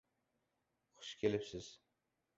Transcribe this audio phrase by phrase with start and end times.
[0.99, 1.67] Xush kelibsiz.